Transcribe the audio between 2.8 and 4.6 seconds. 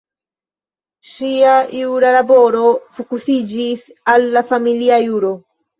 fokusiĝis al la